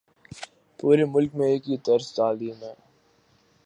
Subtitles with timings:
[0.79, 2.73] پورے ملک میں ایک ہی طرز تعلیم ہے۔